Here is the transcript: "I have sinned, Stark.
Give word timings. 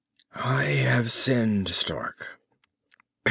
"I 0.55 0.63
have 0.63 1.11
sinned, 1.11 1.67
Stark. 1.69 2.39